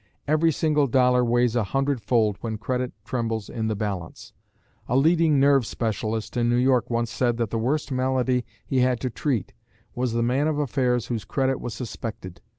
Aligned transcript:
Every 0.27 0.51
single 0.51 0.87
dollar 0.87 1.23
weighs 1.23 1.55
a 1.55 1.63
hundredfold 1.63 2.37
when 2.41 2.57
credit 2.57 2.91
trembles 3.05 3.49
in 3.49 3.67
the 3.67 3.75
balance. 3.75 4.33
A 4.87 4.97
leading 4.97 5.39
nerve 5.39 5.63
specialist 5.63 6.35
in 6.35 6.49
New 6.49 6.55
York 6.55 6.89
once 6.89 7.11
said 7.11 7.37
that 7.37 7.51
the 7.51 7.59
worst 7.59 7.91
malady 7.91 8.43
he 8.65 8.79
had 8.79 8.99
to 9.01 9.11
treat 9.11 9.53
was 9.93 10.13
the 10.13 10.23
man 10.23 10.47
of 10.47 10.57
affairs 10.57 11.05
whose 11.05 11.23
credit 11.23 11.61
was 11.61 11.75
suspected. 11.75 12.41